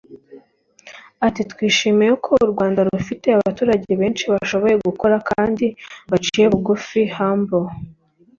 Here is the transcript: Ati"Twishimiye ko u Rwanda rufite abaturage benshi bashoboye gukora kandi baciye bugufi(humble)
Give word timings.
Ati"Twishimiye 1.27 2.11
ko 2.25 2.31
u 2.45 2.47
Rwanda 2.51 2.79
rufite 2.87 3.27
abaturage 3.37 3.91
benshi 4.01 4.23
bashoboye 4.33 4.75
gukora 4.87 5.15
kandi 5.29 5.65
baciye 6.11 6.45
bugufi(humble) 6.53 7.67